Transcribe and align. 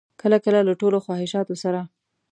کله 0.21 0.37
کله 0.45 0.59
له 0.67 0.73
ټولو 0.81 0.97
خواهشاتو 1.05 1.53
سره. 1.63 1.81